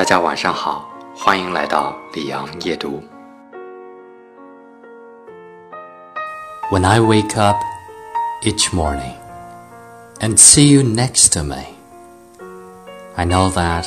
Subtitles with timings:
[0.00, 3.02] 大家晚上好，欢迎来到李阳夜读。
[6.70, 7.56] When I wake up
[8.42, 9.14] each morning
[10.20, 11.64] and see you next to me,
[13.16, 13.86] I know that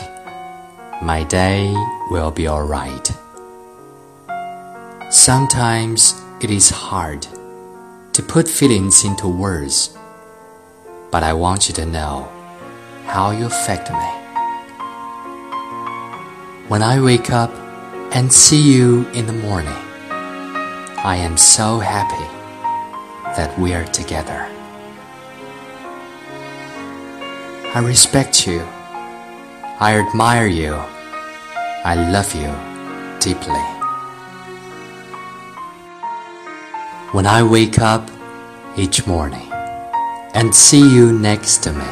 [1.01, 1.73] my day
[2.09, 3.11] will be alright.
[5.11, 7.27] Sometimes it is hard
[8.13, 9.89] to put feelings into words,
[11.11, 12.27] but I want you to know
[13.05, 14.22] how you affect me.
[16.68, 17.52] When I wake up
[18.14, 19.76] and see you in the morning,
[21.04, 22.24] I am so happy
[23.36, 24.48] that we are together.
[27.74, 28.60] I respect you.
[29.78, 30.72] I admire you.
[31.84, 32.48] I love you
[33.20, 33.60] deeply.
[37.12, 38.10] When I wake up
[38.74, 39.52] each morning
[40.32, 41.90] and see you next to me,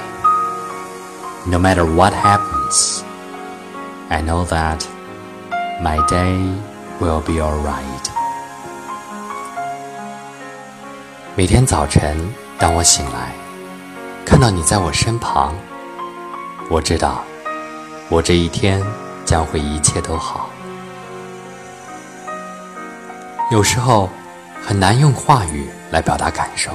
[1.47, 3.05] no matter what happens,
[4.13, 4.85] I know that
[5.81, 6.55] my day
[7.01, 8.11] will be alright.
[11.35, 12.19] 每天早晨，
[12.59, 13.33] 当我醒来，
[14.23, 15.55] 看到你在我身旁，
[16.69, 17.25] 我知道，
[18.11, 18.83] 我这一天
[19.25, 20.51] 将会一切都好。
[23.51, 24.11] 有时候
[24.63, 26.71] 很难用话语来表达感受，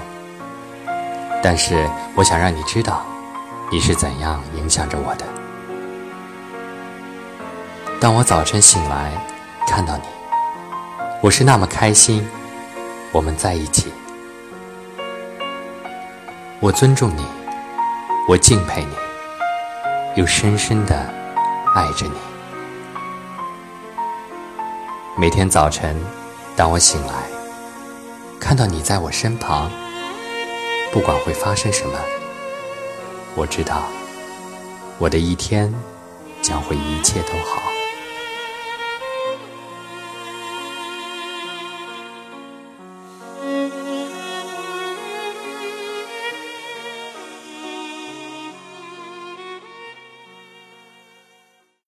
[1.44, 3.06] 但是我想让你知道，
[3.72, 5.47] 你是怎样影响着我的。
[8.00, 9.12] 当我早晨醒来，
[9.68, 10.04] 看到你，
[11.20, 12.24] 我是那么开心，
[13.12, 13.92] 我们在一起。
[16.60, 17.26] 我尊重你，
[18.30, 18.92] 我敬佩你，
[20.16, 20.96] 又深深的
[21.74, 22.14] 爱着你。
[25.18, 26.00] 每天早晨，
[26.56, 27.14] 当我醒来，
[28.40, 29.72] 看到你在我身旁，
[30.94, 31.98] 不管会发生什么，
[33.34, 33.82] 我知道
[35.00, 35.74] 我的一天
[36.44, 37.64] 将会一切都好。